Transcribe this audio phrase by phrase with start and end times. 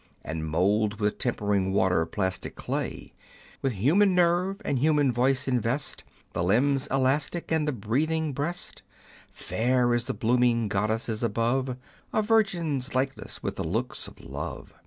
[0.23, 3.13] And mould with tempering water plastic clay;
[3.61, 8.81] With human nerve and human voice invest The limbs elastic, and the breathing breast;
[9.31, 11.77] Fair as the blooming goddesses above,
[12.13, 14.73] A virgin's likeness with the looks of love.